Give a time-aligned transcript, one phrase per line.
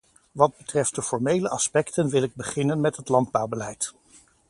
[0.31, 3.93] Wat betreft de formele aspecten wil ik beginnen met het landbouwbeleid.